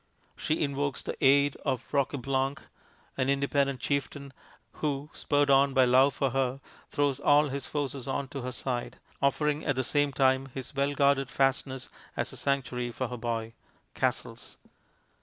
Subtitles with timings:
[0.35, 2.57] She invokes the aid of Roqueblanc,
[3.17, 4.33] an independent chieftain,
[4.81, 8.97] who, spurred on by love for her, throws all his forces on to her side,
[9.21, 13.53] offering at the same time his well guarded fastness as a sanctuary for her boy.
[13.93, 14.57] ("Castles.")